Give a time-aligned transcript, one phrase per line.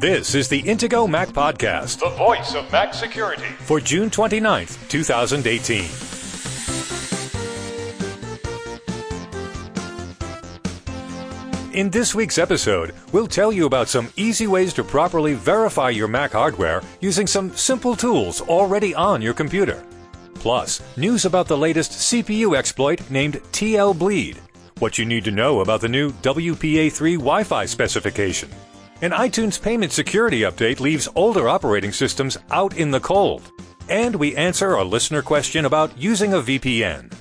[0.00, 3.42] This is the Intego Mac Podcast, the voice of Mac security.
[3.60, 5.86] for June 29th, 2018.
[11.74, 16.08] In this week's episode, we'll tell you about some easy ways to properly verify your
[16.08, 19.84] Mac hardware using some simple tools already on your computer.
[20.34, 24.40] Plus, news about the latest CPU exploit named TL Bleed,
[24.78, 28.48] what you need to know about the new WPA3 Wi Fi specification.
[29.00, 33.52] An iTunes payment security update leaves older operating systems out in the cold.
[33.88, 37.12] And we answer a listener question about using a VPN.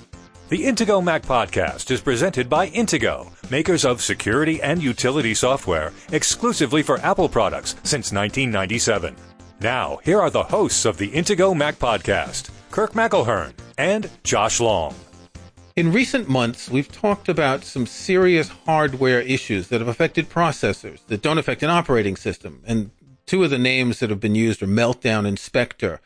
[0.50, 6.82] The Intego Mac podcast is presented by Intego, makers of security and utility software exclusively
[6.82, 9.16] for Apple products since 1997.
[9.62, 14.96] Now, here are the hosts of the Intego Mac podcast, Kirk McElhearn and Josh Long.
[15.78, 21.22] In recent months, we've talked about some serious hardware issues that have affected processors that
[21.22, 22.64] don't affect an operating system.
[22.66, 22.90] And
[23.28, 26.02] two of the names that have been used are Meltdown and Spectre.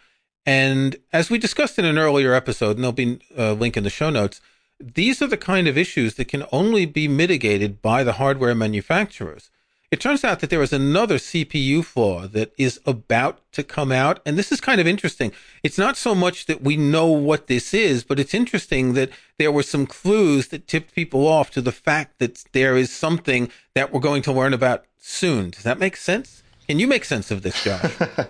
[0.45, 3.89] And as we discussed in an earlier episode, and there'll be a link in the
[3.89, 4.41] show notes,
[4.77, 9.49] these are the kind of issues that can only be mitigated by the hardware manufacturers.
[9.91, 14.21] It turns out that there is another CPU flaw that is about to come out.
[14.25, 15.33] And this is kind of interesting.
[15.63, 19.51] It's not so much that we know what this is, but it's interesting that there
[19.51, 23.91] were some clues that tipped people off to the fact that there is something that
[23.91, 25.49] we're going to learn about soon.
[25.49, 26.40] Does that make sense?
[26.71, 27.91] Can you make sense of this, Josh?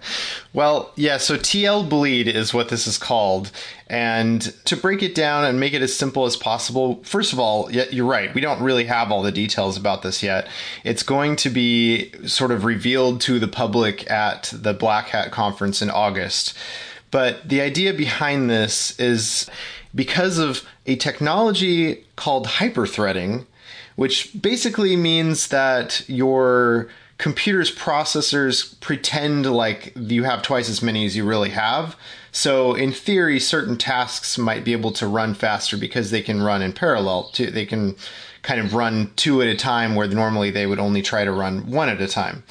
[0.52, 3.52] Well, yeah, so TL bleed is what this is called.
[3.88, 7.72] And to break it down and make it as simple as possible, first of all,
[7.72, 8.34] you're right.
[8.34, 10.48] We don't really have all the details about this yet.
[10.84, 15.84] It's going to be sort of revealed to the public at the Black Hat conference
[15.84, 16.58] in August.
[17.12, 19.48] But the idea behind this is
[19.94, 23.46] because of a technology called hyperthreading,
[23.98, 26.90] which basically means that your
[27.22, 31.96] computer's processors pretend like you have twice as many as you really have.
[32.32, 36.64] So in theory, certain tasks might be able to run faster because they can run
[36.64, 37.30] in parallel.
[37.34, 37.96] To, they can
[38.42, 41.70] kind of run two at a time where normally they would only try to run
[41.70, 42.44] one at a time.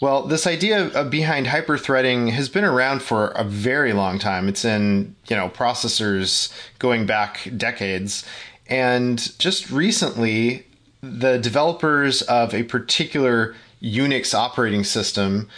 [0.00, 4.48] Well, this idea of behind hyperthreading has been around for a very long time.
[4.48, 8.26] It's in, you know, processors going back decades.
[8.66, 10.66] And just recently,
[11.02, 15.48] the developers of a particular Unix operating system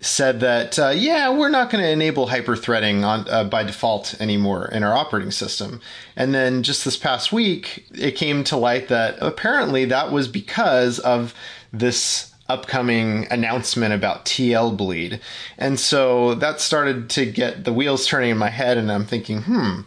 [0.00, 4.66] said that uh, yeah we're not going to enable hyperthreading on uh, by default anymore
[4.66, 5.80] in our operating system.
[6.14, 10.98] And then just this past week it came to light that apparently that was because
[11.00, 11.34] of
[11.72, 15.20] this upcoming announcement about TL bleed.
[15.58, 19.42] And so that started to get the wheels turning in my head and I'm thinking
[19.42, 19.80] hmm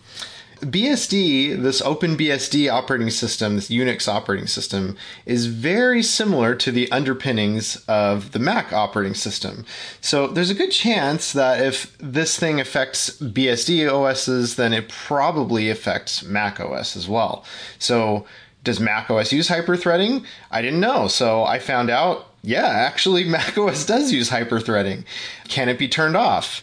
[0.62, 4.96] BSD, this OpenBSD operating system, this Unix operating system,
[5.26, 9.66] is very similar to the underpinnings of the Mac operating system.
[10.02, 15.70] So there's a good chance that if this thing affects BSD OSs, then it probably
[15.70, 17.44] affects Mac OS as well.
[17.80, 18.26] So
[18.64, 20.24] does Mac OS use hyperthreading?
[20.52, 21.08] I didn't know.
[21.08, 25.06] So I found out, yeah, actually Mac OS does use hyperthreading.
[25.48, 26.62] Can it be turned off?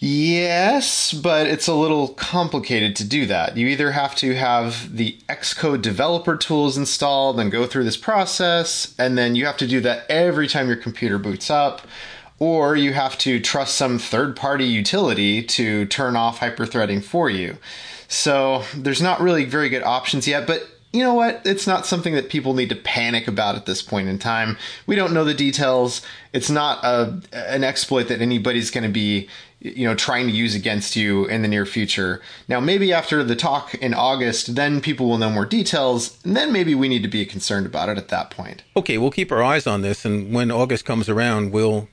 [0.00, 3.56] Yes, but it's a little complicated to do that.
[3.56, 8.94] You either have to have the Xcode developer tools installed and go through this process,
[8.96, 11.82] and then you have to do that every time your computer boots up,
[12.38, 17.56] or you have to trust some third party utility to turn off hyperthreading for you.
[18.06, 21.42] So there's not really very good options yet, but you know what?
[21.44, 24.56] It's not something that people need to panic about at this point in time.
[24.86, 26.00] We don't know the details.
[26.32, 29.28] It's not a, an exploit that anybody's going to be,
[29.60, 32.20] you know, trying to use against you in the near future.
[32.48, 36.52] Now, maybe after the talk in August, then people will know more details, and then
[36.52, 38.62] maybe we need to be concerned about it at that point.
[38.76, 40.04] okay, we'll keep our eyes on this.
[40.04, 41.88] And when August comes around, we'll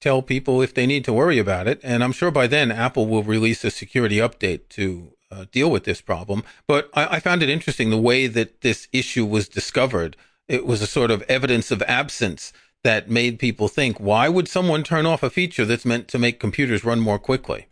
[0.00, 1.80] tell people if they need to worry about it.
[1.82, 5.84] And I'm sure by then Apple will release a security update to uh, deal with
[5.84, 6.44] this problem.
[6.66, 10.16] But I, I found it interesting the way that this issue was discovered.
[10.46, 12.52] It was a sort of evidence of absence
[12.84, 16.40] that made people think, why would someone turn off a feature that's meant to make
[16.40, 17.66] computers run more quickly?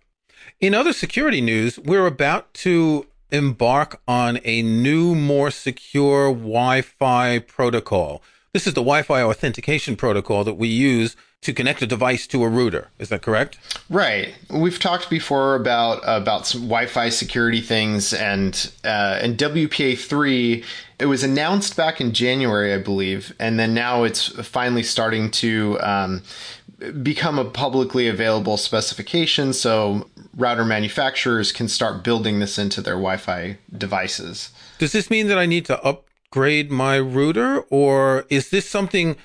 [0.61, 7.39] In other security news, we're about to embark on a new, more secure Wi Fi
[7.41, 8.23] protocol.
[8.53, 12.43] This is the Wi Fi authentication protocol that we use to connect a device to
[12.43, 12.89] a router.
[12.99, 13.59] Is that correct?
[13.89, 14.35] Right.
[14.51, 20.65] We've talked before about about some Wi-Fi security things and uh, and WPA three.
[20.99, 25.79] It was announced back in January, I believe, and then now it's finally starting to
[25.81, 26.23] um,
[27.03, 29.53] become a publicly available specification.
[29.53, 34.51] So router manufacturers can start building this into their Wi-Fi devices.
[34.79, 39.17] Does this mean that I need to upgrade my router, or is this something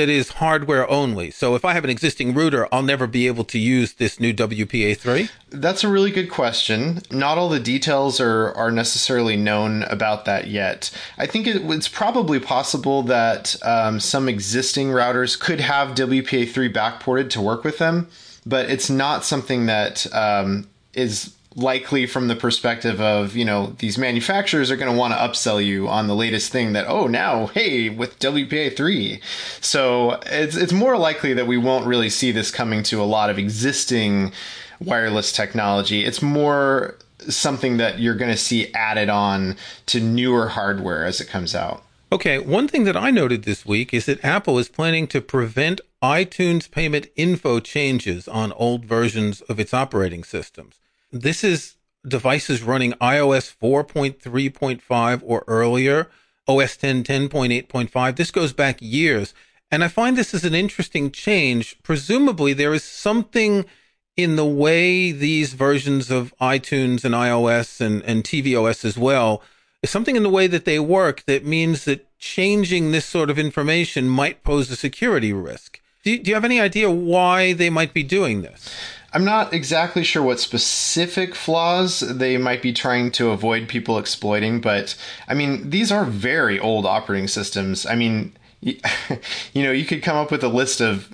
[0.00, 1.30] that is hardware only?
[1.30, 4.32] So if I have an existing router, I'll never be able to use this new
[4.32, 5.30] WPA3?
[5.50, 7.02] That's a really good question.
[7.10, 10.90] Not all the details are, are necessarily known about that yet.
[11.18, 17.28] I think it, it's probably possible that um, some existing routers could have WPA3 backported
[17.30, 18.08] to work with them,
[18.46, 23.98] but it's not something that um, is likely from the perspective of you know these
[23.98, 27.46] manufacturers are going to want to upsell you on the latest thing that oh now
[27.46, 29.20] hey with WPA3
[29.60, 33.30] so it's it's more likely that we won't really see this coming to a lot
[33.30, 34.32] of existing
[34.80, 36.04] wireless technology.
[36.04, 36.96] It's more
[37.28, 39.56] something that you're going to see added on
[39.86, 41.82] to newer hardware as it comes out.
[42.12, 45.80] Okay one thing that i noted this week is that apple is planning to prevent
[46.02, 50.80] iTunes payment info changes on old versions of its operating systems
[51.12, 51.76] this is
[52.06, 56.08] devices running iOS 4.3.5 or earlier,
[56.46, 58.16] OS 10 10.8.5.
[58.16, 59.34] This goes back years.
[59.70, 61.80] And I find this is an interesting change.
[61.82, 63.64] Presumably, there is something
[64.16, 69.42] in the way these versions of iTunes and iOS and, and tvOS as well,
[69.84, 74.08] something in the way that they work that means that changing this sort of information
[74.08, 75.80] might pose a security risk.
[76.02, 78.74] Do you, do you have any idea why they might be doing this?
[79.12, 84.60] I'm not exactly sure what specific flaws they might be trying to avoid people exploiting,
[84.60, 84.96] but
[85.26, 87.86] I mean, these are very old operating systems.
[87.86, 88.76] I mean, you
[89.54, 91.08] know, you could come up with a list of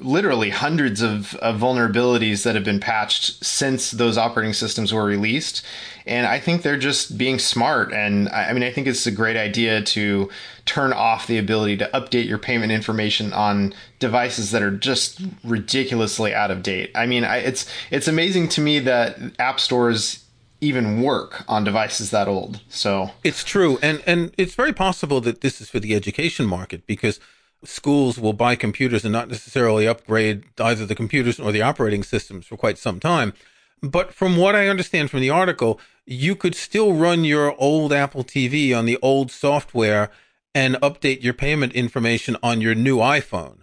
[0.00, 5.64] literally hundreds of, of, vulnerabilities that have been patched since those operating systems were released.
[6.08, 7.92] And I think they're just being smart.
[7.92, 10.30] And I, I mean, I think it's a great idea to
[10.64, 16.34] turn off the ability to update your payment information on devices that are just ridiculously
[16.34, 16.90] out of date.
[16.94, 20.24] I mean, I, it's it's amazing to me that app stores
[20.60, 22.60] even work on devices that old.
[22.68, 26.86] So it's true, and and it's very possible that this is for the education market
[26.86, 27.20] because
[27.64, 32.46] schools will buy computers and not necessarily upgrade either the computers or the operating systems
[32.46, 33.32] for quite some time.
[33.82, 38.24] But from what I understand from the article, you could still run your old Apple
[38.24, 40.10] TV on the old software
[40.54, 43.58] and update your payment information on your new iPhone.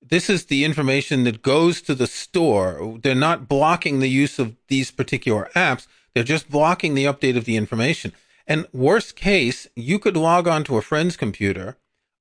[0.00, 2.98] This is the information that goes to the store.
[3.02, 5.86] They're not blocking the use of these particular apps.
[6.14, 8.12] They're just blocking the update of the information.
[8.46, 11.76] And worst case, you could log on to a friend's computer,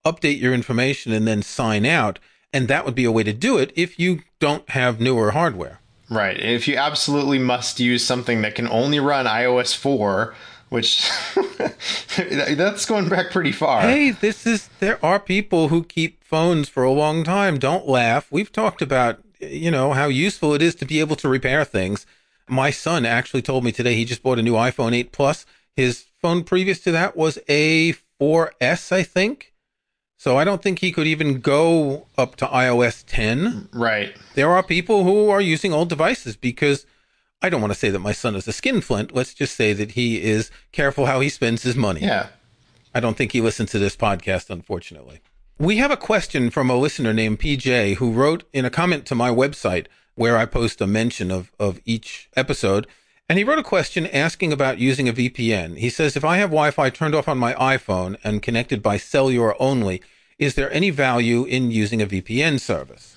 [0.06, 2.20] update your information, and then sign out.
[2.52, 5.80] And that would be a way to do it if you don't have newer hardware.
[6.14, 6.40] Right.
[6.40, 10.36] If you absolutely must use something that can only run iOS 4,
[10.70, 11.10] which
[12.18, 13.82] that's going back pretty far.
[13.82, 17.58] Hey, this is there are people who keep phones for a long time.
[17.58, 18.32] Don't laugh.
[18.32, 22.06] We've talked about you know how useful it is to be able to repair things.
[22.48, 25.46] My son actually told me today he just bought a new iPhone 8 Plus.
[25.76, 29.53] His phone previous to that was a 4S, I think.
[30.24, 33.68] So I don't think he could even go up to iOS 10.
[33.74, 34.16] Right.
[34.36, 36.86] There are people who are using old devices because
[37.42, 39.14] I don't want to say that my son is a skinflint.
[39.14, 42.04] Let's just say that he is careful how he spends his money.
[42.04, 42.28] Yeah.
[42.96, 45.20] I don't think he listens to this podcast, unfortunately.
[45.60, 49.16] We have a question from a listener named PJ who wrote in a comment to
[49.16, 52.88] my website where I post a mention of, of each episode.
[53.28, 55.80] And he wrote a question asking about using a VPN.
[55.80, 58.96] He says, if I have Wi Fi turned off on my iPhone and connected by
[58.96, 60.02] cellular only,
[60.44, 63.16] is there any value in using a VPN service?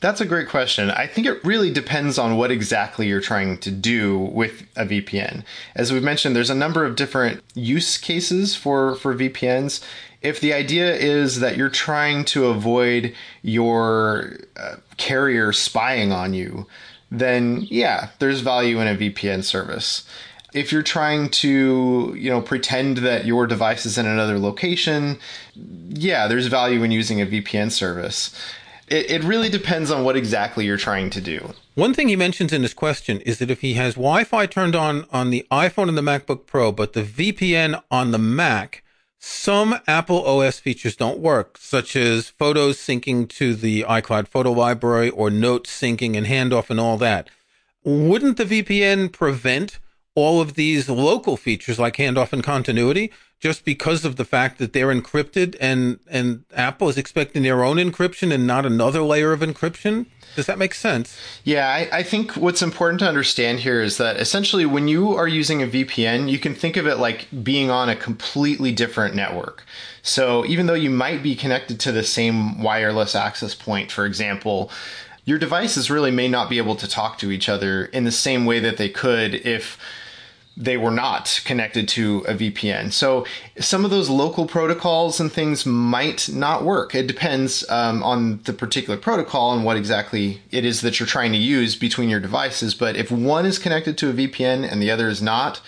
[0.00, 0.90] That's a great question.
[0.90, 5.44] I think it really depends on what exactly you're trying to do with a VPN.
[5.74, 9.84] As we've mentioned, there's a number of different use cases for, for VPNs.
[10.22, 16.66] If the idea is that you're trying to avoid your uh, carrier spying on you,
[17.10, 20.04] then yeah, there's value in a VPN service.
[20.52, 25.18] If you're trying to, you know, pretend that your device is in another location,
[25.54, 28.34] yeah, there's value in using a VPN service
[28.90, 31.54] it, it really depends on what exactly you're trying to do.
[31.74, 34.76] One thing he mentions in his question is that if he has Wi Fi turned
[34.76, 38.82] on on the iPhone and the MacBook Pro, but the VPN on the Mac,
[39.18, 45.10] some Apple OS features don't work, such as photos syncing to the iCloud photo library
[45.10, 47.30] or notes syncing and handoff and all that.
[47.84, 49.78] Wouldn't the VPN prevent
[50.14, 53.10] all of these local features like handoff and continuity?
[53.40, 57.78] just because of the fact that they're encrypted and and Apple is expecting their own
[57.78, 60.06] encryption and not another layer of encryption?
[60.36, 61.18] Does that make sense?
[61.42, 65.26] Yeah, I, I, think what's important to understand here is that essentially when you are
[65.26, 69.64] using a VPN, you can think of it like being on a completely different network.
[70.02, 74.70] So even though you might be connected to the same wireless access point, for example,
[75.30, 78.44] your devices really may not be able to talk to each other in the same
[78.44, 79.78] way that they could if
[80.56, 82.92] they were not connected to a VPN.
[82.92, 83.24] So
[83.60, 86.96] some of those local protocols and things might not work.
[86.96, 91.30] It depends um, on the particular protocol and what exactly it is that you're trying
[91.30, 92.74] to use between your devices.
[92.74, 95.60] But if one is connected to a VPN and the other is not,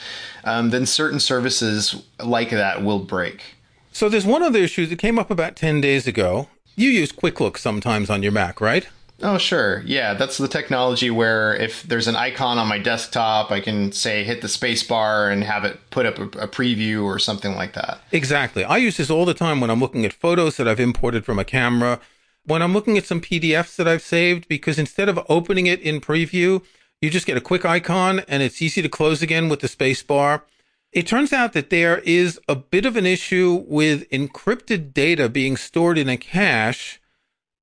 [0.43, 3.55] um, then certain services like that will break.
[3.93, 6.49] So there's one other issue that came up about 10 days ago.
[6.75, 8.89] You use Quick Look sometimes on your Mac, right?
[9.23, 9.83] Oh, sure.
[9.87, 14.25] Yeah, that's the technology where if there's an icon on my desktop, I can say
[14.25, 17.75] hit the space bar and have it put up a, a, preview or something like
[17.75, 18.01] that.
[18.11, 18.65] Exactly.
[18.65, 21.39] I use this all the time when I'm looking at photos that I've imported from
[21.39, 22.01] a camera,
[22.45, 26.01] when I'm looking at some PDFs that I've saved, because instead of opening it in
[26.01, 26.63] preview,
[27.01, 30.03] you just get a quick icon and it's easy to close again with the space
[30.03, 30.45] bar.
[30.91, 35.57] It turns out that there is a bit of an issue with encrypted data being
[35.57, 37.01] stored in a cache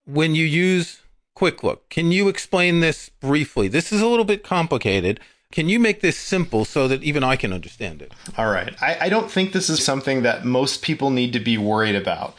[0.05, 1.01] when you use
[1.39, 1.87] Quick Look.
[1.87, 3.69] Can you explain this briefly?
[3.69, 5.21] This is a little bit complicated.
[5.53, 8.11] Can you make this simple so that even I can understand it?
[8.37, 8.75] All right.
[8.81, 12.35] I, I don't think this is something that most people need to be worried about,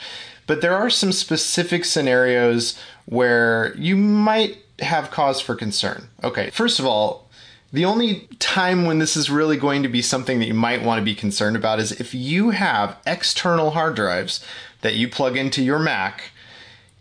[0.46, 6.10] but there are some specific scenarios where you might have cause for concern.
[6.22, 7.30] Okay, first of all,
[7.72, 10.98] the only time when this is really going to be something that you might want
[10.98, 14.44] to be concerned about is if you have external hard drives
[14.82, 16.32] that you plug into your Mac,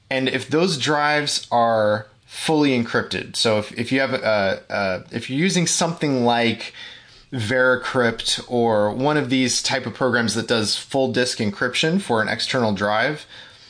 [0.10, 3.36] and if those drives are fully encrypted.
[3.36, 6.74] So if, if you have a, a if you're using something like
[7.34, 12.28] Veracrypt or one of these type of programs that does full disk encryption for an
[12.28, 13.26] external drive,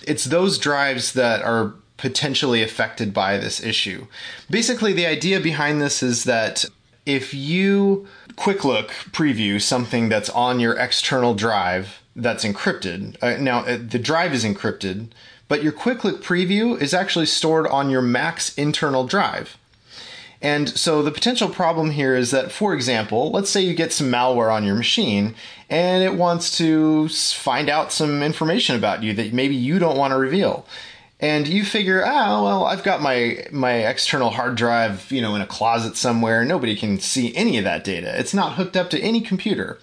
[0.06, 4.08] it's those drives that are potentially affected by this issue.
[4.50, 6.66] Basically, the idea behind this is that
[7.06, 13.60] if you quick look preview something that's on your external drive that's encrypted, uh, now
[13.60, 15.10] uh, the drive is encrypted,
[15.50, 19.58] but your quick look preview is actually stored on your Mac's internal drive.
[20.42, 24.10] And so the potential problem here is that, for example, let's say you get some
[24.10, 25.36] malware on your machine
[25.70, 30.12] and it wants to find out some information about you that maybe you don't want
[30.12, 30.66] to reveal
[31.20, 35.42] and you figure, ah, well, I've got my my external hard drive, you know, in
[35.42, 36.46] a closet somewhere.
[36.46, 38.18] Nobody can see any of that data.
[38.18, 39.80] It's not hooked up to any computer.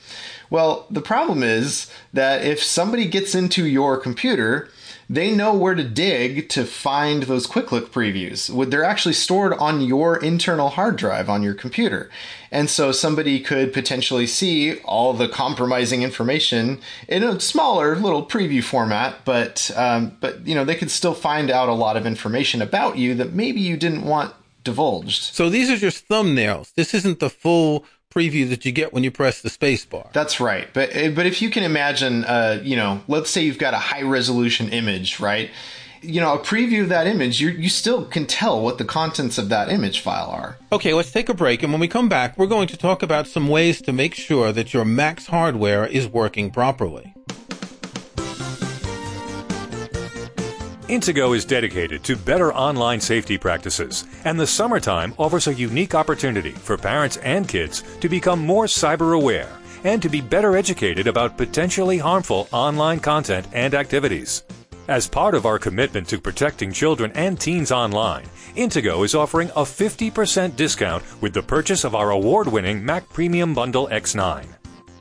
[0.49, 4.71] Well, the problem is that if somebody gets into your computer
[5.09, 8.71] they know where to dig to find those quick look previews.
[8.71, 12.11] They're actually stored on your internal hard drive on your computer.
[12.51, 18.63] And so somebody could potentially see all the compromising information in a smaller little preview
[18.63, 22.63] format, but um, but you know they could still find out a lot of information
[22.63, 24.35] about you that maybe you didn't want
[24.65, 25.23] divulged.
[25.35, 26.75] So these are just thumbnails.
[26.75, 27.85] This isn't the full
[28.17, 30.09] preview that you get when you press the space bar.
[30.13, 30.69] That's right.
[30.73, 33.79] But eh, but if you can imagine, uh, you know, let's say you've got a
[33.79, 35.51] high resolution image, right?
[36.03, 39.39] You know, a preview of that image, you you still can tell what the contents
[39.39, 40.57] of that image file are.
[40.73, 43.27] Okay, let's take a break, and when we come back, we're going to talk about
[43.27, 47.15] some ways to make sure that your Mac's hardware is working properly.
[50.89, 56.53] Intego is dedicated to better online safety practices, and the summertime offers a unique opportunity
[56.53, 59.51] for parents and kids to become more cyber aware
[59.83, 64.45] and to be better educated about potentially harmful online content and activities.
[64.87, 69.65] As part of our commitment to protecting children and teens online, Intego is offering a
[69.65, 74.47] 50% discount with the purchase of our award winning Mac Premium Bundle X9.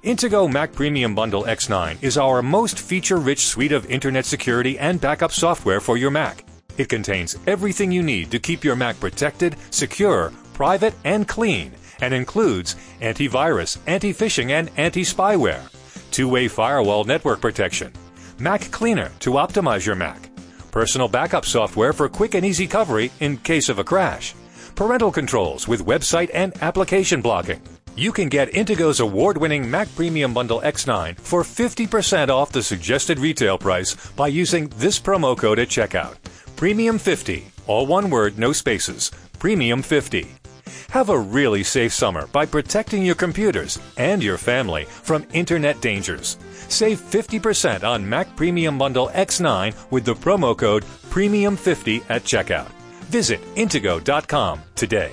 [0.05, 5.01] Intego Mac Premium Bundle X9 is our most feature rich suite of internet security and
[5.01, 6.45] backup software for your Mac.
[6.77, 11.71] It contains everything you need to keep your Mac protected, secure, private, and clean,
[12.01, 15.71] and includes antivirus, anti phishing, and anti spyware,
[16.11, 17.91] two way firewall network protection,
[18.37, 20.29] Mac Cleaner to optimize your Mac,
[20.69, 24.35] personal backup software for quick and easy recovery in case of a crash,
[24.75, 27.59] parental controls with website and application blocking
[27.95, 33.19] you can get Intego's award winning Mac Premium Bundle X9 for 50% off the suggested
[33.19, 36.15] retail price by using this promo code at checkout.
[36.55, 39.11] Premium 50, all one word, no spaces.
[39.39, 40.27] Premium 50.
[40.89, 46.37] Have a really safe summer by protecting your computers and your family from internet dangers.
[46.69, 52.69] Save 50% on Mac Premium Bundle X9 with the promo code Premium50 at checkout.
[53.09, 55.11] Visit Intego.com today.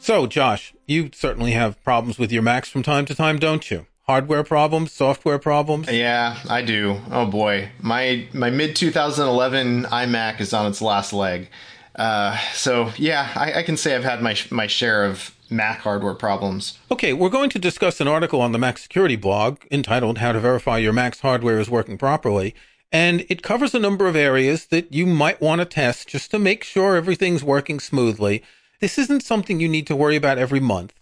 [0.00, 3.86] So, Josh, you certainly have problems with your Macs from time to time, don't you?
[4.06, 5.90] Hardware problems, software problems?
[5.90, 6.98] Yeah, I do.
[7.10, 7.68] Oh boy.
[7.82, 11.50] My my mid 2011 iMac is on its last leg.
[11.94, 16.14] Uh, so yeah, I, I, can say I've had my my share of Mac hardware
[16.14, 16.78] problems.
[16.90, 20.40] Okay, we're going to discuss an article on the Mac Security blog entitled "How to
[20.40, 22.54] Verify Your Mac's Hardware is Working Properly,"
[22.92, 26.38] and it covers a number of areas that you might want to test just to
[26.38, 28.42] make sure everything's working smoothly
[28.80, 30.94] this isn't something you need to worry about every month.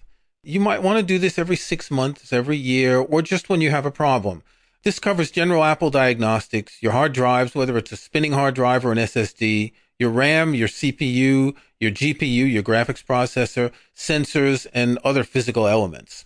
[0.42, 3.70] You might want to do this every six months, every year, or just when you
[3.70, 4.42] have a problem.
[4.84, 8.92] This covers general Apple diagnostics, your hard drives, whether it's a spinning hard drive or
[8.92, 15.66] an SSD, your RAM, your CPU, your GPU, your graphics processor, sensors, and other physical
[15.66, 16.24] elements.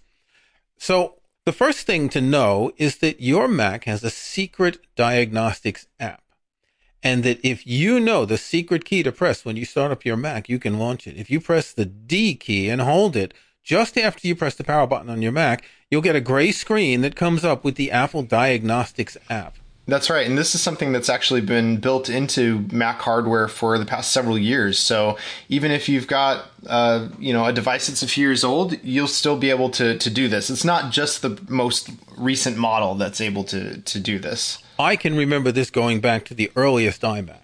[0.77, 1.17] So
[1.47, 6.20] the first thing to know is that your Mac has a secret diagnostics app.
[7.03, 10.17] And that if you know the secret key to press when you start up your
[10.17, 11.17] Mac, you can launch it.
[11.17, 14.87] If you press the D key and hold it just after you press the power
[14.87, 18.23] button on your Mac, you'll get a gray screen that comes up with the Apple
[18.23, 19.57] Diagnostics app.
[19.87, 20.27] That's right.
[20.27, 24.39] And this is something that's actually been built into Mac hardware for the past several
[24.39, 24.79] years.
[24.79, 28.83] So even if you've got uh, you know a device that's a few years old,
[28.85, 30.49] you'll still be able to to do this.
[30.49, 34.63] It's not just the most recent model that's able to to do this.
[34.81, 37.41] I can remember this going back to the earliest iMac.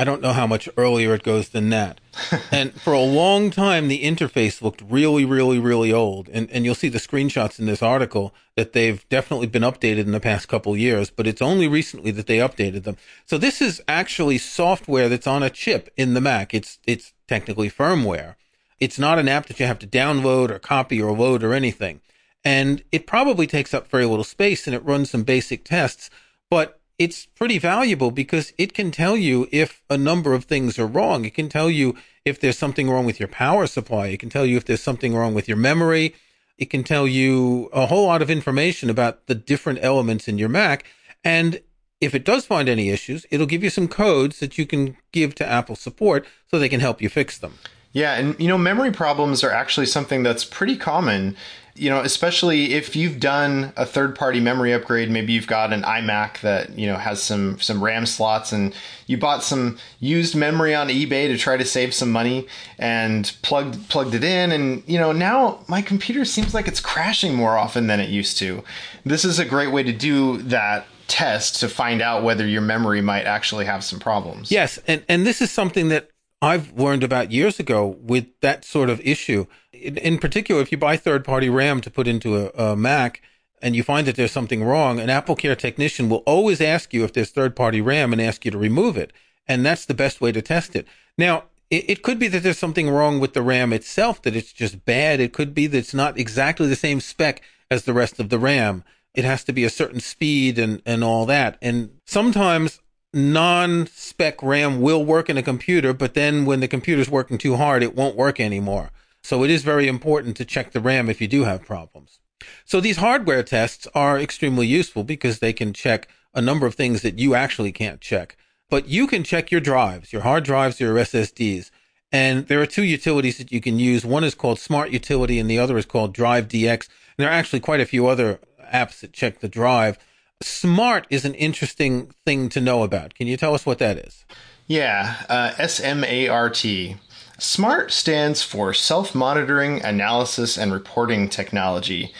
[0.00, 2.00] I don't know how much earlier it goes than that.
[2.52, 6.28] and for a long time, the interface looked really, really, really old.
[6.28, 10.12] And, and you'll see the screenshots in this article that they've definitely been updated in
[10.12, 12.96] the past couple years, but it's only recently that they updated them.
[13.26, 16.54] So this is actually software that's on a chip in the Mac.
[16.54, 18.36] It's, it's technically firmware.
[18.78, 22.02] It's not an app that you have to download or copy or load or anything.
[22.44, 26.08] And it probably takes up very little space and it runs some basic tests,
[26.50, 30.86] but it's pretty valuable because it can tell you if a number of things are
[30.86, 31.24] wrong.
[31.24, 34.08] It can tell you if there's something wrong with your power supply.
[34.08, 36.14] It can tell you if there's something wrong with your memory.
[36.58, 40.48] It can tell you a whole lot of information about the different elements in your
[40.48, 40.86] Mac.
[41.22, 41.60] And
[42.00, 45.36] if it does find any issues, it'll give you some codes that you can give
[45.36, 47.54] to Apple support so they can help you fix them.
[47.92, 51.36] Yeah, and you know, memory problems are actually something that's pretty common
[51.78, 56.40] you know, especially if you've done a third-party memory upgrade, maybe you've got an iMac
[56.40, 58.74] that you know has some some RAM slots, and
[59.06, 62.46] you bought some used memory on eBay to try to save some money,
[62.78, 67.34] and plugged plugged it in, and you know now my computer seems like it's crashing
[67.34, 68.62] more often than it used to.
[69.04, 73.00] This is a great way to do that test to find out whether your memory
[73.00, 74.50] might actually have some problems.
[74.50, 78.90] Yes, and and this is something that I've learned about years ago with that sort
[78.90, 79.46] of issue.
[79.72, 83.22] In, in particular, if you buy third party RAM to put into a, a, Mac
[83.60, 87.02] and you find that there's something wrong, an Apple Care technician will always ask you
[87.02, 89.12] if there's third party RAM and ask you to remove it.
[89.48, 90.86] And that's the best way to test it.
[91.16, 94.52] Now, it, it could be that there's something wrong with the RAM itself, that it's
[94.52, 95.18] just bad.
[95.18, 98.38] It could be that it's not exactly the same spec as the rest of the
[98.38, 98.84] RAM.
[99.12, 101.58] It has to be a certain speed and, and all that.
[101.60, 102.80] And sometimes
[103.12, 107.82] non-spec RAM will work in a computer, but then when the computer's working too hard,
[107.82, 108.90] it won't work anymore.
[109.22, 112.20] So it is very important to check the RAM if you do have problems.
[112.64, 117.02] So these hardware tests are extremely useful because they can check a number of things
[117.02, 118.36] that you actually can't check.
[118.70, 121.70] But you can check your drives, your hard drives, your SSDs.
[122.12, 124.04] And there are two utilities that you can use.
[124.04, 126.88] One is called Smart Utility and the other is called Drive DX.
[126.88, 128.40] And there are actually quite a few other
[128.72, 129.98] apps that check the drive.
[130.40, 133.14] Smart is an interesting thing to know about.
[133.14, 134.24] Can you tell us what that is?
[134.66, 136.96] Yeah, uh, S M A R T.
[137.38, 142.12] SMART stands for Self Monitoring, Analysis, and Reporting Technology.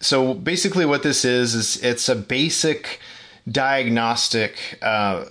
[0.00, 3.00] So basically, what this is is it's a basic
[3.48, 5.24] diagnostic uh,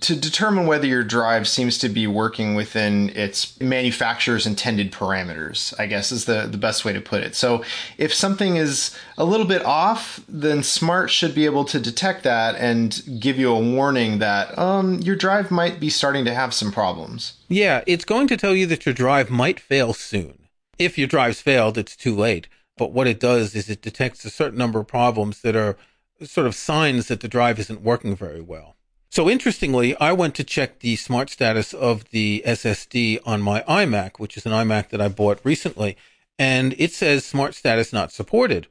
[0.00, 5.86] to determine whether your drive seems to be working within its manufacturer's intended parameters, I
[5.86, 7.34] guess is the, the best way to put it.
[7.34, 7.64] So
[7.98, 12.56] if something is a little bit off, then Smart should be able to detect that
[12.56, 16.72] and give you a warning that um, your drive might be starting to have some
[16.72, 17.34] problems.
[17.48, 20.48] Yeah, it's going to tell you that your drive might fail soon.
[20.78, 22.48] If your drive's failed, it's too late.
[22.76, 25.76] But what it does is it detects a certain number of problems that are
[26.22, 28.76] sort of signs that the drive isn't working very well.
[29.10, 34.18] So interestingly, I went to check the smart status of the SSD on my iMac,
[34.18, 35.96] which is an iMac that I bought recently,
[36.38, 38.66] and it says smart status not supported.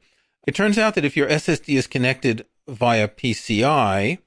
[0.46, 4.18] It turns out that if your SSD is connected via PCI,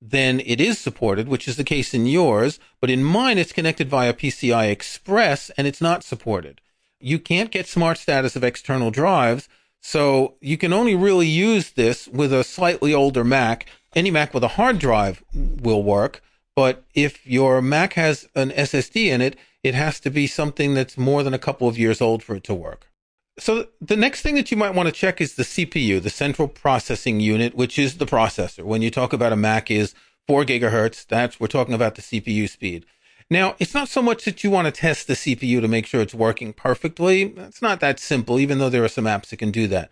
[0.00, 3.88] then it is supported, which is the case in yours, but in mine it's connected
[3.88, 6.60] via PCI Express and it's not supported.
[7.00, 9.48] You can't get smart status of external drives
[9.80, 13.66] so you can only really use this with a slightly older Mac.
[13.94, 16.22] Any Mac with a hard drive will work,
[16.54, 20.98] but if your Mac has an SSD in it, it has to be something that's
[20.98, 22.90] more than a couple of years old for it to work.
[23.38, 26.48] So the next thing that you might want to check is the CPU, the central
[26.48, 28.64] processing unit, which is the processor.
[28.64, 29.94] When you talk about a Mac is
[30.26, 32.84] 4 gigahertz, that's we're talking about the CPU speed.
[33.30, 36.00] Now, it's not so much that you want to test the CPU to make sure
[36.00, 37.34] it's working perfectly.
[37.36, 39.90] It's not that simple, even though there are some apps that can do that.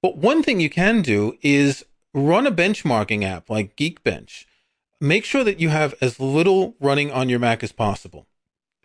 [0.00, 4.46] But one thing you can do is run a benchmarking app like Geekbench.
[5.00, 8.26] Make sure that you have as little running on your Mac as possible.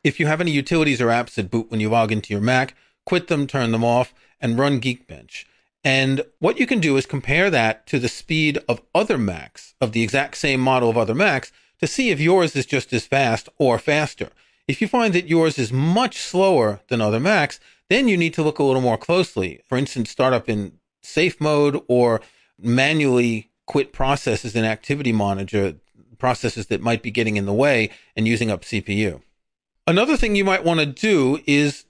[0.04, 2.76] If you have any utilities or apps that boot when you log into your Mac,
[3.06, 5.46] quit them, turn them off, and run Geekbench.
[5.84, 9.94] And what you can do is compare that to the speed of other Macs, of
[9.94, 11.52] the exact same model of other Macs,
[11.84, 14.30] to see if yours is just as fast or faster.
[14.70, 18.42] If you find that yours is much slower than other Macs, then you need to
[18.42, 19.60] look a little more closely.
[19.68, 22.22] For instance, start up in safe mode or
[22.58, 25.76] manually quit processes in Activity Monitor,
[26.18, 29.22] processes that might be getting in the way and using up CPU.
[29.86, 31.84] Another thing you might want to do is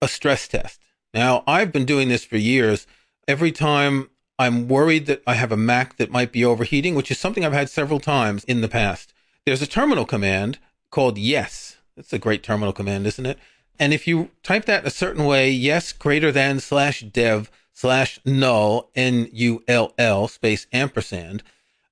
[0.00, 0.78] a stress test.
[1.12, 2.86] Now, I've been doing this for years.
[3.26, 7.18] Every time I'm worried that I have a Mac that might be overheating, which is
[7.18, 9.12] something I've had several times in the past,
[9.46, 10.58] there's a terminal command
[10.90, 11.78] called yes.
[11.96, 13.38] That's a great terminal command, isn't it?
[13.78, 18.90] And if you type that a certain way, yes greater than slash dev slash null,
[18.94, 21.42] N U L L space ampersand,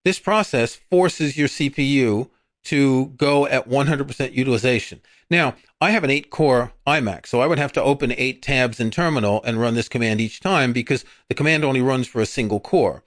[0.04, 2.28] this process forces your CPU
[2.64, 5.00] to go at 100% utilization.
[5.30, 8.80] Now, I have an eight core iMac, so I would have to open eight tabs
[8.80, 12.26] in terminal and run this command each time because the command only runs for a
[12.26, 13.02] single core.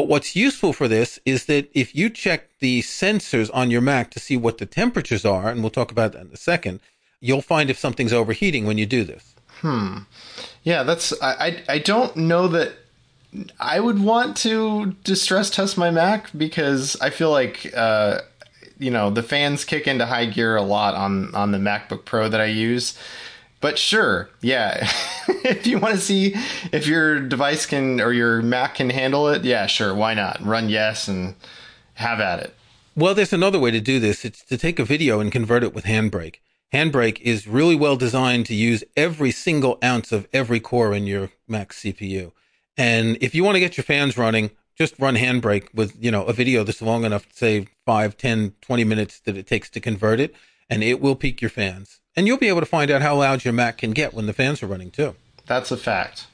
[0.00, 4.10] But what's useful for this is that if you check the sensors on your Mac
[4.12, 6.80] to see what the temperatures are, and we'll talk about that in a second,
[7.20, 9.34] you'll find if something's overheating when you do this.
[9.60, 9.98] Hmm.
[10.62, 12.72] Yeah, that's I I, I don't know that
[13.58, 18.22] I would want to distress test my Mac because I feel like uh,
[18.78, 22.26] you know the fans kick into high gear a lot on on the MacBook Pro
[22.30, 22.96] that I use.
[23.60, 24.88] But sure, yeah.
[25.28, 26.34] if you want to see
[26.72, 30.44] if your device can or your Mac can handle it, yeah, sure, why not?
[30.44, 31.34] Run yes and
[31.94, 32.54] have at it.
[32.96, 34.24] Well, there's another way to do this.
[34.24, 36.36] It's to take a video and convert it with Handbrake.
[36.72, 41.30] Handbrake is really well designed to use every single ounce of every core in your
[41.48, 42.32] Mac CPU.
[42.76, 46.24] And if you want to get your fans running, just run Handbrake with, you know,
[46.24, 49.80] a video that's long enough to say 5, 10, 20 minutes that it takes to
[49.80, 50.34] convert it,
[50.70, 51.99] and it will peak your fans.
[52.16, 54.32] And you'll be able to find out how loud your Mac can get when the
[54.32, 55.14] fans are running too.
[55.46, 56.26] That's a fact.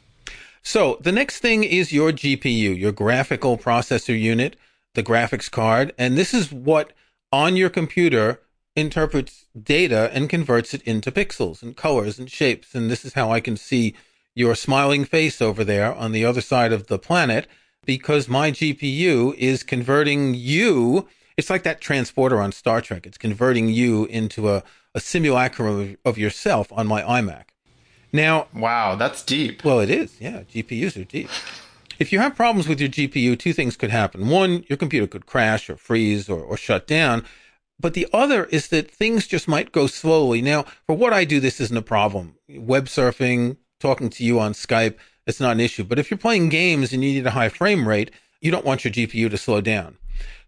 [0.62, 4.56] So the next thing is your GPU, your graphical processor unit,
[4.94, 5.94] the graphics card.
[5.96, 6.92] And this is what
[7.30, 8.40] on your computer
[8.74, 12.74] interprets data and converts it into pixels and colors and shapes.
[12.74, 13.94] And this is how I can see
[14.34, 17.46] your smiling face over there on the other side of the planet
[17.84, 21.08] because my GPU is converting you.
[21.36, 23.06] It's like that transporter on Star Trek.
[23.06, 24.62] It's converting you into a,
[24.94, 27.44] a simulacrum of, of yourself on my iMac.
[28.12, 29.64] Now, wow, that's deep.
[29.64, 30.20] Well, it is.
[30.20, 31.28] Yeah, GPUs are deep.
[31.98, 34.28] If you have problems with your GPU, two things could happen.
[34.28, 37.24] One, your computer could crash or freeze or, or shut down.
[37.78, 40.40] But the other is that things just might go slowly.
[40.40, 42.36] Now, for what I do, this isn't a problem.
[42.48, 44.96] Web surfing, talking to you on Skype,
[45.26, 45.84] it's not an issue.
[45.84, 48.10] But if you're playing games and you need a high frame rate,
[48.46, 49.98] you don't want your GPU to slow down.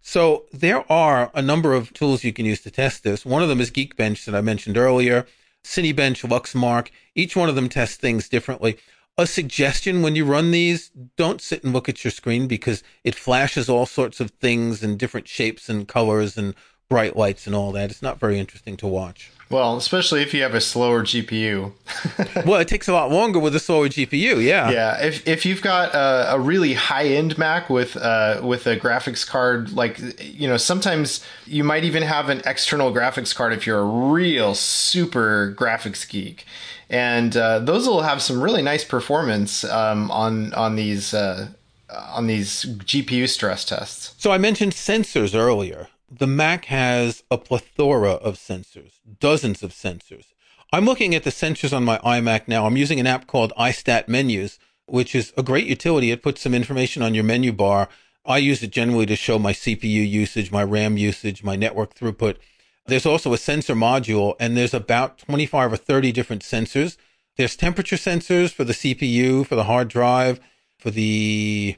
[0.01, 3.25] So there are a number of tools you can use to test this.
[3.25, 5.25] One of them is Geekbench that I mentioned earlier,
[5.63, 6.89] Cinebench, Luxmark.
[7.13, 8.77] Each one of them tests things differently.
[9.17, 13.15] A suggestion when you run these, don't sit and look at your screen because it
[13.15, 16.55] flashes all sorts of things in different shapes and colors and
[16.89, 17.91] bright lights and all that.
[17.91, 19.29] It's not very interesting to watch.
[19.49, 21.71] Well, especially if you have a slower GPU.
[22.45, 24.43] well, it takes a lot longer with a slower GPU.
[24.43, 24.69] Yeah.
[24.69, 25.03] Yeah.
[25.03, 29.25] If if you've got a, a really high end Mac with uh, with a graphics
[29.25, 33.79] card, like you know, sometimes you might even have an external graphics card if you're
[33.79, 36.45] a real super graphics geek,
[36.87, 41.13] and uh, those will have some really nice performance um, on on these.
[41.13, 41.49] Uh,
[41.91, 44.13] on these GPU stress tests.
[44.19, 50.33] So I mentioned sensors earlier the Mac has a plethora of sensors, dozens of sensors.
[50.71, 52.65] I'm looking at the sensors on my iMac now.
[52.65, 56.11] I'm using an app called iStat Menus, which is a great utility.
[56.11, 57.89] It puts some information on your menu bar.
[58.25, 62.37] I use it generally to show my CPU usage, my RAM usage, my network throughput.
[62.85, 66.97] There's also a sensor module, and there's about 25 or 30 different sensors.
[67.37, 70.39] There's temperature sensors for the CPU, for the hard drive,
[70.77, 71.77] for the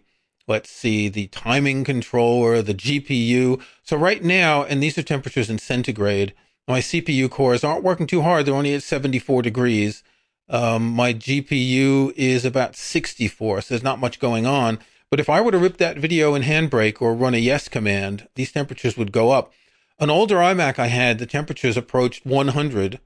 [0.52, 3.62] let's see, the timing controller, the GPU.
[3.84, 6.34] So right now, and these are temperatures in centigrade,
[6.68, 8.46] my CPU cores aren't working too hard.
[8.46, 10.04] They're only at 74 degrees.
[10.50, 14.80] Um, my GPU is about 64, so there's not much going on.
[15.10, 18.28] But if I were to rip that video in Handbrake or run a yes command,
[18.36, 19.52] these temperatures would go up.
[20.00, 23.00] An older iMac I had, the temperatures approached 100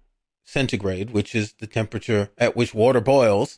[0.43, 3.57] centigrade, which is the temperature at which water boils.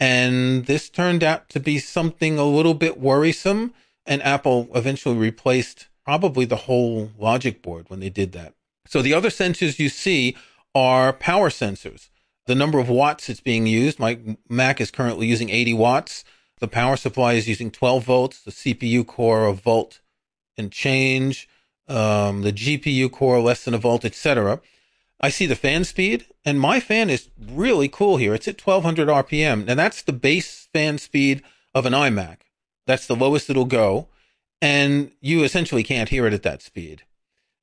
[0.00, 3.72] And this turned out to be something a little bit worrisome.
[4.04, 8.54] And Apple eventually replaced probably the whole logic board when they did that.
[8.86, 10.36] So the other sensors you see
[10.74, 12.08] are power sensors.
[12.46, 13.98] The number of watts it's being used.
[13.98, 16.24] My Mac is currently using 80 watts.
[16.58, 18.42] The power supply is using 12 volts.
[18.42, 20.00] The CPU core a volt
[20.58, 21.48] and change.
[21.88, 24.60] Um, the GPU core less than a volt, etc.
[25.22, 28.34] I see the fan speed, and my fan is really cool here.
[28.34, 29.68] It's at 1200 RPM.
[29.68, 31.42] and that's the base fan speed
[31.74, 32.38] of an iMac.
[32.86, 34.08] That's the lowest it'll go.
[34.60, 37.02] And you essentially can't hear it at that speed.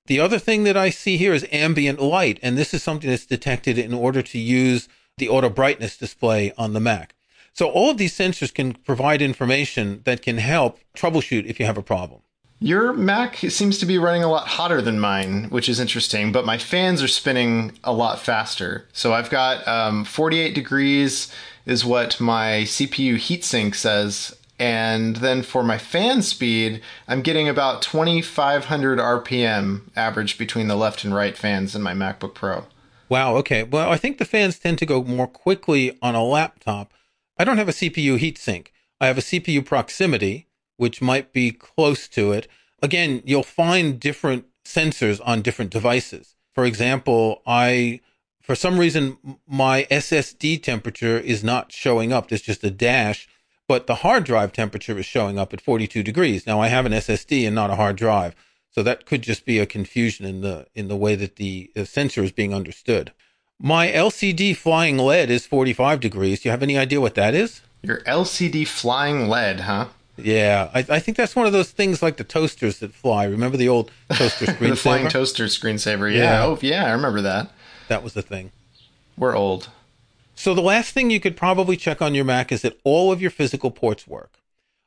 [0.05, 2.39] The other thing that I see here is ambient light.
[2.41, 6.73] And this is something that's detected in order to use the auto brightness display on
[6.73, 7.15] the Mac.
[7.53, 11.77] So all of these sensors can provide information that can help troubleshoot if you have
[11.77, 12.21] a problem.
[12.61, 16.45] Your Mac seems to be running a lot hotter than mine, which is interesting, but
[16.45, 18.85] my fans are spinning a lot faster.
[18.91, 21.31] So I've got um, 48 degrees
[21.65, 24.35] is what my CPU heatsink says.
[24.59, 31.05] And then for my fan speed, I'm getting about 2500 RPM average between the left
[31.05, 32.65] and right fans in my MacBook Pro.
[33.07, 33.37] Wow.
[33.37, 33.63] Okay.
[33.63, 36.91] Well, I think the fans tend to go more quickly on a laptop.
[37.37, 38.67] I don't have a CPU heatsink.
[38.99, 40.48] I have a CPU proximity,
[40.79, 42.47] which might be close to it.
[42.81, 46.35] Again, you'll find different sensors on different devices.
[46.53, 47.99] For example, I,
[48.41, 52.29] for some reason, my SSD temperature is not showing up.
[52.29, 53.27] There's just a dash,
[53.67, 56.47] but the hard drive temperature is showing up at 42 degrees.
[56.47, 58.33] Now I have an SSD and not a hard drive.
[58.71, 61.85] So that could just be a confusion in the, in the way that the, the
[61.85, 63.11] sensor is being understood.
[63.59, 66.41] My LCD flying lead is 45 degrees.
[66.41, 67.61] Do you have any idea what that is?
[67.81, 69.87] Your LCD flying lead, huh?
[70.23, 73.25] Yeah, I, I, think that's one of those things like the toasters that fly.
[73.25, 74.69] Remember the old toaster screensaver?
[74.69, 76.13] the flying toaster screensaver.
[76.13, 76.23] Yeah.
[76.23, 76.45] yeah.
[76.45, 76.85] Oh, yeah.
[76.85, 77.51] I remember that.
[77.87, 78.51] That was the thing.
[79.17, 79.69] We're old.
[80.35, 83.21] So the last thing you could probably check on your Mac is that all of
[83.21, 84.39] your physical ports work.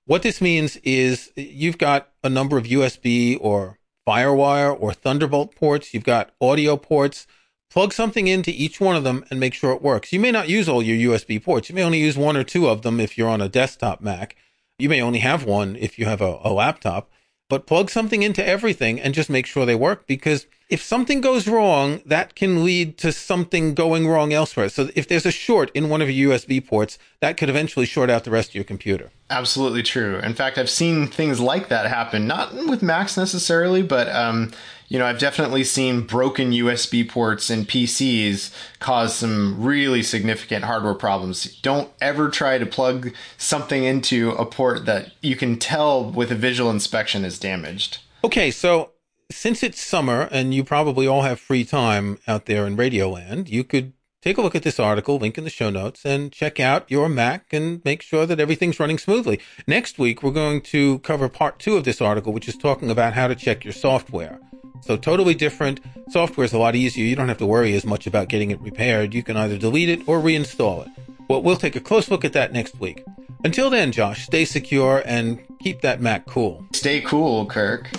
[0.07, 5.95] What this means is you've got a number of USB or FireWire or Thunderbolt ports.
[5.95, 7.27] You've got audio ports.
[7.71, 10.13] Plug something into each one of them and make sure it works.
[10.13, 11.69] You may not use all your USB ports.
[11.69, 14.37] You may only use one or two of them if you're on a desktop Mac.
[14.83, 17.09] You may only have one if you have a, a laptop,
[17.49, 21.47] but plug something into everything and just make sure they work because if something goes
[21.47, 24.71] wrong, that can lead to something going wrong elsewhere.
[24.71, 28.09] So if there's a short in one of your USB ports, that could eventually short
[28.09, 29.11] out the rest of your computer.
[29.29, 30.19] Absolutely true.
[30.21, 34.51] In fact, I've seen things like that happen, not with Macs necessarily, but um,
[34.89, 40.95] you know, I've definitely seen broken USB ports in PCs cause some really significant hardware
[40.95, 41.55] problems.
[41.61, 46.35] Don't ever try to plug something into a port that you can tell with a
[46.35, 47.99] visual inspection is damaged.
[48.25, 48.92] Okay, so
[49.35, 53.65] since it's summer and you probably all have free time out there in Radioland, you
[53.65, 56.91] could take a look at this article, link in the show notes, and check out
[56.91, 59.41] your Mac and make sure that everything's running smoothly.
[59.67, 63.15] Next week, we're going to cover part two of this article, which is talking about
[63.15, 64.39] how to check your software.
[64.83, 65.81] So totally different.
[66.09, 67.05] Software is a lot easier.
[67.05, 69.15] You don't have to worry as much about getting it repaired.
[69.15, 70.93] You can either delete it or reinstall it.
[71.29, 73.05] Well, we'll take a close look at that next week.
[73.45, 76.65] Until then, Josh, stay secure and keep that Mac cool.
[76.73, 77.91] Stay cool, Kirk.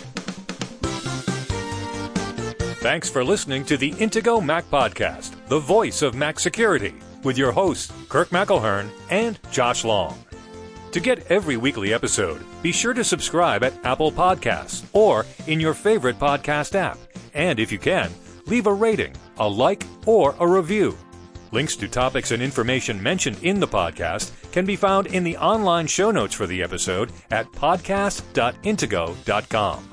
[2.84, 6.94] Thanks for listening to the Intego Mac Podcast, the voice of Mac security,
[7.24, 10.22] with your hosts, Kirk McElhearn and Josh Long.
[10.92, 15.74] To get every weekly episode, be sure to subscribe at Apple Podcasts or in your
[15.74, 16.98] favorite podcast app.
[17.34, 18.12] And if you can,
[18.48, 20.98] leave a rating, a like, or a review.
[21.54, 25.88] Links to topics and information mentioned in the podcast can be found in the online
[25.88, 29.93] show notes for the episode at podcast.intego.com.